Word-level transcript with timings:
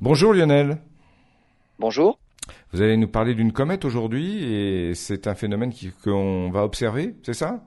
Bonjour 0.00 0.32
Lionel. 0.32 0.78
Bonjour. 1.80 2.20
Vous 2.72 2.82
allez 2.82 2.96
nous 2.96 3.08
parler 3.08 3.34
d'une 3.34 3.52
comète 3.52 3.84
aujourd'hui 3.84 4.44
et 4.44 4.94
c'est 4.94 5.26
un 5.26 5.34
phénomène 5.34 5.72
qu'on 6.04 6.50
va 6.50 6.62
observer, 6.62 7.16
c'est 7.24 7.34
ça? 7.34 7.64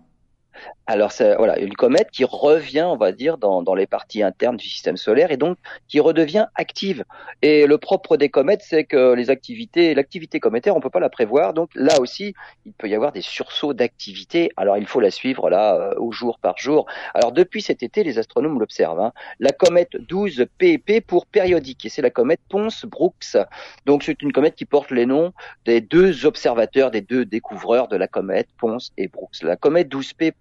Alors 0.92 1.12
voilà 1.38 1.58
une 1.60 1.74
comète 1.74 2.12
qui 2.12 2.26
revient, 2.26 2.84
on 2.84 2.98
va 2.98 3.14
dire, 3.14 3.38
dans, 3.38 3.74
les 3.74 3.88
parties 3.88 4.24
internes 4.24 4.58
du 4.58 4.68
système 4.68 4.98
solaire 4.98 5.32
et 5.32 5.38
donc 5.38 5.58
qui 5.88 6.02
redevient 6.02 6.48
active. 6.56 7.06
Et 7.42 7.66
le 7.66 7.78
propre 7.78 8.18
des 8.18 8.28
comètes, 8.28 8.62
c'est 8.62 8.84
que 8.84 9.14
les 9.14 9.30
activités, 9.30 9.94
l'activité 9.94 10.42
cométaire, 10.42 10.76
on 10.76 10.82
peut 10.82 10.90
pas 10.90 11.00
la 11.00 11.10
prévoir. 11.10 11.54
Donc 11.54 11.70
là 11.76 12.00
aussi, 12.02 12.34
il 12.66 12.74
peut 12.74 12.90
y 12.90 12.96
avoir 12.96 13.14
des 13.14 13.22
sursauts 13.22 13.74
d'activité. 13.74 14.52
Alors 14.58 14.78
il 14.78 14.86
faut 14.86 15.00
la 15.00 15.12
suivre 15.12 15.50
là 15.50 15.76
euh, 15.76 15.94
au 15.98 16.12
jour 16.12 16.40
par 16.40 16.58
jour. 16.58 16.86
Alors 17.14 17.32
depuis 17.32 17.62
cet 17.62 17.84
été, 17.84 18.04
les 18.04 18.20
astronomes 18.20 18.60
l'observent. 18.60 19.00
Hein. 19.00 19.14
La 19.40 19.52
comète 19.52 19.96
12 19.96 20.46
PEP 20.58 21.06
pour 21.08 21.26
périodique 21.26 21.86
et 21.86 21.90
c'est 21.90 22.02
la 22.02 22.10
comète 22.10 22.42
Pons-Brooks. 22.50 23.38
Donc 23.86 24.04
c'est 24.04 24.22
une 24.22 24.34
comète 24.34 24.56
qui 24.56 24.66
porte 24.66 24.92
les 24.92 25.06
noms 25.06 25.32
des 25.66 25.80
deux 25.80 26.26
observateurs, 26.26 26.92
des 26.92 27.02
deux 27.02 27.24
découvreurs 27.24 27.88
de 27.88 27.96
la 27.96 28.10
comète 28.10 28.50
Pons 28.58 28.92
et 28.98 29.08
Brooks. 29.08 29.42
La 29.44 29.56
comète 29.56 29.88
12P 29.88 30.34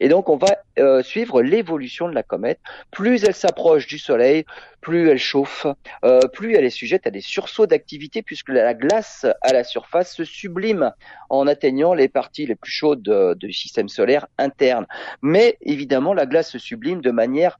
Et 0.00 0.08
donc 0.08 0.28
on 0.28 0.36
va 0.36 0.58
euh, 0.78 1.02
suivre 1.02 1.42
l'évolution 1.42 2.08
de 2.08 2.14
la 2.14 2.22
comète. 2.22 2.60
Plus 2.90 3.24
elle 3.24 3.34
s'approche 3.34 3.86
du 3.86 3.98
Soleil, 3.98 4.44
plus 4.80 5.08
elle 5.08 5.18
chauffe, 5.18 5.66
euh, 6.04 6.20
plus 6.32 6.54
elle 6.54 6.64
est 6.64 6.70
sujette 6.70 7.06
à 7.06 7.10
des 7.10 7.20
sursauts 7.20 7.66
d'activité 7.66 8.22
puisque 8.22 8.50
la 8.50 8.74
glace 8.74 9.26
à 9.42 9.52
la 9.52 9.64
surface 9.64 10.14
se 10.14 10.24
sublime 10.24 10.92
en 11.30 11.46
atteignant 11.46 11.94
les 11.94 12.08
parties 12.08 12.46
les 12.46 12.54
plus 12.54 12.72
chaudes 12.72 13.36
du 13.38 13.52
système 13.52 13.88
solaire 13.88 14.26
interne. 14.38 14.86
Mais 15.22 15.56
évidemment, 15.62 16.14
la 16.14 16.26
glace 16.26 16.50
se 16.50 16.58
sublime 16.58 17.00
de 17.00 17.10
manière 17.10 17.58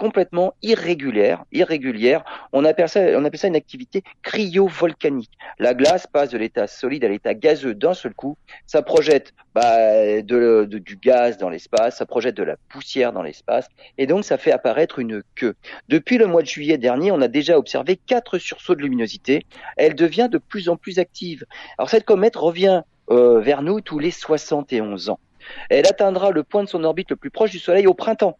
complètement 0.00 0.54
irrégulière, 0.62 1.44
irrégulière. 1.52 2.24
On 2.54 2.64
appelle 2.64 2.88
ça, 2.88 3.00
on 3.18 3.24
appelle 3.26 3.38
ça 3.38 3.48
une 3.48 3.54
activité 3.54 4.02
cryovolcanique. 4.22 5.30
La 5.58 5.74
glace 5.74 6.06
passe 6.06 6.30
de 6.30 6.38
l'état 6.38 6.66
solide 6.66 7.04
à 7.04 7.08
l'état 7.08 7.34
gazeux 7.34 7.74
d'un 7.74 7.92
seul 7.92 8.14
coup. 8.14 8.38
Ça 8.66 8.80
projette 8.80 9.34
bah, 9.54 10.22
du 10.22 10.96
gaz 10.96 11.36
dans 11.36 11.50
l'espace, 11.50 11.98
ça 11.98 12.06
projette 12.06 12.34
de 12.34 12.42
la 12.42 12.56
poussière 12.70 13.12
dans 13.12 13.22
l'espace, 13.22 13.68
et 13.98 14.06
donc 14.06 14.24
ça 14.24 14.38
fait 14.38 14.52
apparaître 14.52 15.00
une 15.00 15.22
queue. 15.34 15.54
Depuis 15.90 16.16
le 16.16 16.26
mois 16.26 16.40
de 16.40 16.46
juillet 16.46 16.78
dernier, 16.78 17.12
on 17.12 17.20
a 17.20 17.28
déjà 17.28 17.58
observé 17.58 17.96
quatre 17.96 18.38
sursauts 18.38 18.74
de 18.74 18.80
luminosité. 18.80 19.44
Elle 19.76 19.94
devient 19.94 20.30
de 20.32 20.38
plus 20.38 20.70
en 20.70 20.78
plus 20.78 20.98
active. 20.98 21.44
Alors 21.76 21.90
cette 21.90 22.06
comète 22.06 22.36
revient 22.36 22.84
euh, 23.10 23.40
vers 23.40 23.60
nous 23.60 23.82
tous 23.82 23.98
les 23.98 24.10
71 24.10 25.10
ans. 25.10 25.20
Elle 25.68 25.86
atteindra 25.86 26.30
le 26.30 26.42
point 26.42 26.64
de 26.64 26.68
son 26.70 26.84
orbite 26.84 27.10
le 27.10 27.16
plus 27.16 27.30
proche 27.30 27.50
du 27.50 27.58
Soleil 27.58 27.86
au 27.86 27.94
printemps. 27.94 28.38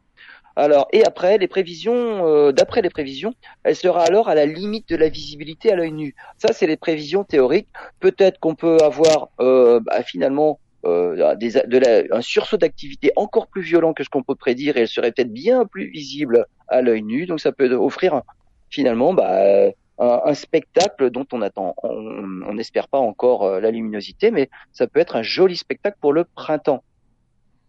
Alors, 0.57 0.89
et 0.93 1.05
après, 1.05 1.39
les 1.39 1.49
prévisions, 1.49 2.27
euh, 2.27 2.53
d'après 2.53 2.83
les 2.83 2.91
prévisions, 2.91 3.35
elle 3.63 3.77
sera 3.77 4.03
alors 4.03 4.29
à 4.29 4.35
la 4.35 4.47
limite 4.47 4.89
de 4.89 4.97
la 4.97 5.09
visibilité 5.09 5.73
à 5.73 5.77
l'œil 5.77 5.93
nu. 5.93 6.15
Ça, 6.39 6.53
c'est 6.53 6.67
les 6.67 6.77
prévisions 6.77 7.25
théoriques. 7.25 7.69
Peut-être 8.01 8.39
qu'on 8.41 8.55
peut 8.55 8.79
avoir 8.83 9.29
euh, 9.41 9.81
bah, 9.81 10.03
finalement 10.03 10.59
euh, 10.85 11.35
des, 11.37 11.53
de 11.53 11.79
la, 11.79 12.17
un 12.17 12.21
sursaut 12.21 12.57
d'activité 12.57 13.13
encore 13.17 13.47
plus 13.47 13.63
violent 13.63 13.93
que 13.93 14.03
ce 14.03 14.09
qu'on 14.09 14.23
peut 14.23 14.35
prédire 14.35 14.77
et 14.77 14.81
elle 14.81 14.89
serait 14.89 15.13
peut-être 15.13 15.33
bien 15.33 15.67
plus 15.67 15.89
visible 15.91 16.47
à 16.69 16.83
l'œil 16.83 17.03
nu. 17.03 17.27
Donc, 17.27 17.41
ça 17.41 17.53
peut 17.53 17.73
offrir 17.73 18.23
finalement 18.71 19.15
bah, 19.15 19.73
un, 20.01 20.35
spectacle 20.35 21.11
dont 21.11 21.27
on 21.33 21.43
attend, 21.43 21.75
on 21.83 22.55
n'espère 22.55 22.89
pas 22.89 22.99
encore 22.99 23.45
euh, 23.45 23.61
la 23.61 23.71
luminosité, 23.71 24.31
mais 24.31 24.49
ça 24.73 24.87
peut 24.87 25.01
être 25.01 25.17
un 25.17 25.23
joli 25.23 25.57
spectacle 25.57 25.99
pour 26.01 26.13
le 26.13 26.25
printemps. 26.25 26.83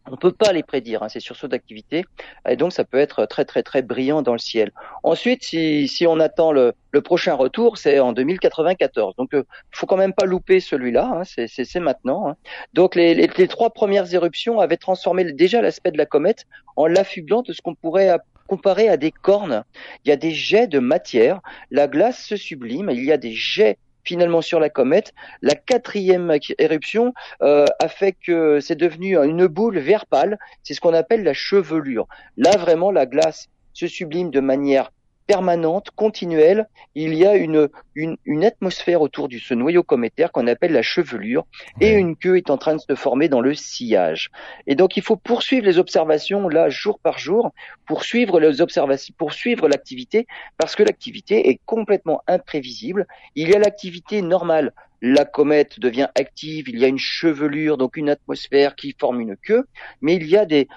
On 0.10 0.18
peut 0.18 0.32
pas 0.32 0.52
les 0.52 0.64
prédire, 0.64 1.04
hein, 1.04 1.10
ces 1.10 1.20
sursauts 1.20 1.48
d'activité, 1.48 2.06
et 2.50 2.56
donc 2.56 2.74
ça 2.74 2.84
peut 2.84 2.98
être 2.98 3.26
très 3.28 3.46
très 3.46 3.62
très 3.62 3.82
brillant 3.84 4.24
dans 4.24 4.32
le 4.34 4.40
ciel. 4.40 4.72
Ensuite, 5.04 5.44
si, 5.44 6.06
on 6.08 6.20
attend 6.20 6.52
le, 6.52 6.74
prochain 7.04 7.36
retour, 7.36 7.78
c'est 7.78 8.00
en 8.00 8.12
2094. 8.12 9.16
Donc, 9.16 9.34
euh, 9.34 9.44
faut 9.72 9.86
quand 9.86 9.98
même 9.98 10.14
pas 10.14 10.26
louper 10.26 10.60
celui-là. 10.60 11.22
Hein, 11.22 11.46
c'est 11.48 11.80
maintenant. 11.80 12.30
Hein. 12.30 12.36
Donc, 12.74 12.96
les, 12.96 13.14
les, 13.14 13.30
les, 13.38 13.48
trois 13.48 13.70
premières 13.70 14.14
éruptions 14.14 14.60
avaient 14.60 14.78
transformé 14.78 15.32
déjà 15.32 15.62
l'aspect 15.62 15.92
de 15.92 15.98
la 15.98 16.06
comète 16.06 16.46
en 16.76 16.88
l'affublant 16.88 17.44
de 17.44 17.54
ce 17.54 17.62
qu'on 17.62 17.76
pourrait 17.76 18.18
comparer 18.48 18.90
à 18.90 18.98
des 18.98 19.12
cornes. 19.12 19.64
Il 20.04 20.10
y 20.10 20.12
a 20.12 20.18
des 20.18 20.32
jets 20.32 20.68
de 20.68 20.80
matière. 20.80 21.40
La 21.70 21.88
glace 21.88 22.26
se 22.26 22.36
sublime. 22.36 22.90
Il 22.92 23.06
y 23.06 23.12
a 23.14 23.18
des 23.18 23.32
jets 23.32 23.78
finalement 24.04 24.42
sur 24.42 24.60
la 24.60 24.70
comète. 24.70 25.14
La 25.42 25.56
quatrième 25.56 26.38
éruption 26.58 27.14
euh, 27.42 27.66
a 27.80 27.88
fait 27.88 28.14
que 28.14 28.60
c'est 28.60 28.76
devenu 28.76 29.18
une 29.18 29.48
boule 29.48 29.80
vert 29.80 30.06
pâle. 30.06 30.38
C'est 30.64 30.74
ce 30.74 30.82
qu'on 30.82 30.94
appelle 30.94 31.24
la 31.24 31.34
chevelure. 31.34 32.08
Là, 32.38 32.58
vraiment, 32.58 32.92
la 32.92 33.06
glace 33.06 33.50
se 33.74 33.88
sublime 33.88 34.32
de 34.32 34.40
manière 34.40 34.92
permanente, 35.28 35.92
continuelle, 35.96 36.68
il 36.96 37.14
y 37.14 37.26
a 37.26 37.36
une, 37.36 37.70
une, 37.96 38.18
une, 38.26 38.44
atmosphère 38.44 39.02
autour 39.02 39.30
de 39.30 39.38
ce 39.38 39.54
noyau 39.54 39.84
cométaire 39.84 40.32
qu'on 40.32 40.48
appelle 40.48 40.74
la 40.74 40.82
chevelure, 40.82 41.46
et 41.80 41.92
une 41.92 42.16
queue 42.16 42.38
est 42.38 42.50
en 42.50 42.58
train 42.58 42.76
de 42.76 42.82
se 42.82 42.96
former 42.96 43.30
dans 43.30 43.42
le 43.42 43.54
sillage. 43.54 44.30
Et 44.68 44.76
donc 44.76 44.98
il 44.98 45.04
faut 45.04 45.16
poursuivre 45.16 45.66
les 45.66 45.78
observations 45.78 46.50
là 46.50 46.70
jour 46.70 47.00
par 47.00 47.18
jour, 47.18 47.52
poursuivre 47.86 48.40
les 48.40 48.62
observations, 48.62 49.14
poursuivre 49.18 49.68
l'activité, 49.68 50.28
parce 50.58 50.76
que 50.76 50.84
l'activité 50.84 51.50
est 51.50 51.60
complètement 51.66 52.22
imprévisible. 52.28 53.08
Il 53.36 53.50
y 53.50 53.56
a 53.56 53.60
l'activité 53.60 54.22
normale 54.22 54.74
la 55.02 55.26
comète 55.26 55.80
devient 55.80 56.08
active, 56.16 56.70
il 56.70 56.78
y 56.78 56.86
a 56.86 56.88
une 56.88 57.00
chevelure, 57.00 57.78
donc 57.78 57.98
une 57.98 58.10
atmosphère 58.10 58.76
qui 58.76 58.96
forme 58.98 59.20
une 59.20 59.36
queue, 59.36 59.66
mais 60.02 60.16
il 60.16 60.28
y 60.28 60.38
a 60.38 60.46
des, 60.46 60.68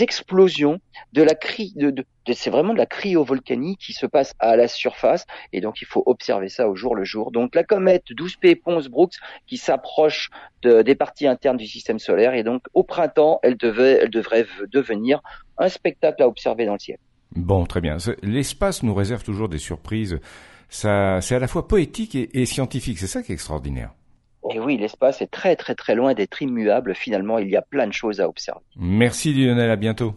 explosions 0.00 0.80
de 1.12 1.22
la 1.22 1.34
cri, 1.34 1.74
de, 1.76 2.04
c'est 2.32 2.48
vraiment 2.48 2.72
de 2.72 2.78
la 2.78 2.86
cryovolcanie 2.86 3.76
qui 3.76 3.92
se 3.92 4.06
passe 4.06 4.32
à 4.38 4.56
la 4.56 4.66
surface, 4.68 5.26
et 5.52 5.60
donc 5.60 5.82
il 5.82 5.86
faut 5.86 6.02
observer 6.06 6.48
ça 6.48 6.68
au 6.68 6.74
jour 6.74 6.96
le 6.96 7.04
jour. 7.04 7.30
Donc 7.30 7.54
la 7.54 7.62
comète 7.62 8.04
12P 8.10 8.56
Pons-Brooks 8.56 9.16
qui 9.46 9.58
s'approche 9.58 10.30
de, 10.62 10.80
des 10.80 10.94
parties 10.94 11.26
internes 11.26 11.58
du 11.58 11.66
système 11.66 11.98
solaire, 11.98 12.32
et 12.32 12.42
donc 12.42 12.62
au 12.72 12.82
printemps, 12.82 13.40
elle, 13.42 13.58
devait, 13.58 13.98
elle 14.02 14.10
devrait 14.10 14.46
devenir 14.72 15.20
un 15.58 15.68
spectacle 15.68 16.22
à 16.22 16.26
observer 16.26 16.64
dans 16.64 16.72
le 16.72 16.78
ciel. 16.78 16.98
Bon, 17.36 17.66
très 17.66 17.80
bien. 17.80 17.96
L'espace 18.22 18.82
nous 18.82 18.94
réserve 18.94 19.24
toujours 19.24 19.48
des 19.48 19.58
surprises 19.58 20.20
ça, 20.68 21.20
c'est 21.20 21.34
à 21.34 21.38
la 21.38 21.48
fois 21.48 21.68
poétique 21.68 22.14
et, 22.16 22.46
scientifique. 22.46 22.98
C'est 22.98 23.06
ça 23.06 23.22
qui 23.22 23.32
est 23.32 23.34
extraordinaire. 23.34 23.92
Et 24.52 24.60
oui, 24.60 24.76
l'espace 24.76 25.22
est 25.22 25.30
très 25.30 25.56
très 25.56 25.74
très 25.74 25.94
loin 25.94 26.12
d'être 26.14 26.42
immuable. 26.42 26.94
Finalement, 26.94 27.38
il 27.38 27.48
y 27.48 27.56
a 27.56 27.62
plein 27.62 27.86
de 27.86 27.92
choses 27.92 28.20
à 28.20 28.28
observer. 28.28 28.60
Merci 28.76 29.32
Lionel, 29.32 29.70
à 29.70 29.76
bientôt. 29.76 30.14